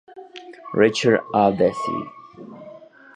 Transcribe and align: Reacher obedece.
Reacher 0.79 1.15
obedece. 1.31 1.95